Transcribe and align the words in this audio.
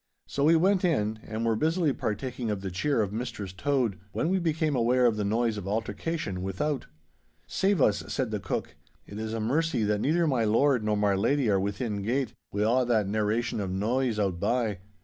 So 0.25 0.43
we 0.45 0.55
went 0.55 0.83
in, 0.83 1.19
and 1.21 1.45
were 1.45 1.55
busily 1.55 1.93
partaking 1.93 2.49
of 2.49 2.61
the 2.61 2.71
cheer 2.71 3.03
of 3.03 3.13
Mistress 3.13 3.53
Tode 3.53 3.99
when 4.13 4.29
we 4.29 4.39
became 4.39 4.75
aware 4.75 5.05
of 5.05 5.15
the 5.15 5.23
noise 5.23 5.57
of 5.57 5.67
altercation 5.67 6.41
without. 6.41 6.87
'Save 7.45 7.83
us,' 7.83 8.11
said 8.11 8.31
the 8.31 8.39
cook, 8.39 8.75
'it 9.05 9.19
is 9.19 9.31
a 9.31 9.39
mercy 9.39 9.83
that 9.83 10.01
neither 10.01 10.25
my 10.25 10.43
lord 10.43 10.83
nor 10.83 10.97
my 10.97 11.13
lady 11.13 11.51
are 11.51 11.59
within 11.59 12.01
gate, 12.01 12.33
wi' 12.51 12.61
a' 12.63 12.83
that 12.83 13.07
narration 13.07 13.59
of 13.59 13.69
noise 13.69 14.17
outbye! 14.17 14.79